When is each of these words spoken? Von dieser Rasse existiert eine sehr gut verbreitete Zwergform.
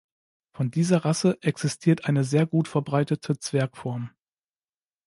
Von 0.53 0.71
dieser 0.71 1.05
Rasse 1.05 1.37
existiert 1.43 2.05
eine 2.05 2.23
sehr 2.23 2.47
gut 2.47 2.67
verbreitete 2.67 3.37
Zwergform. 3.37 4.09